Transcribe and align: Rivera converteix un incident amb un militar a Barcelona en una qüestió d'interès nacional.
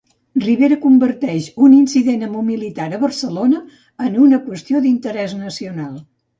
Rivera 0.43 0.77
converteix 0.85 1.49
un 1.67 1.75
incident 1.81 2.25
amb 2.29 2.41
un 2.41 2.49
militar 2.49 2.89
a 2.97 3.01
Barcelona 3.05 3.63
en 4.09 4.19
una 4.27 4.43
qüestió 4.51 4.85
d'interès 4.89 5.41
nacional. 5.47 5.97